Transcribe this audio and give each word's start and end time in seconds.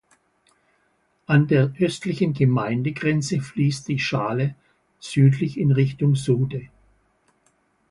An 1.27 1.45
der 1.47 1.75
östlichen 1.79 2.33
Gemeindegrenze 2.33 3.39
fließt 3.39 3.87
die 3.87 3.99
Schaale 3.99 4.55
südlich 4.99 5.59
in 5.59 5.71
Richtung 5.71 6.15
Sude. 6.15 6.69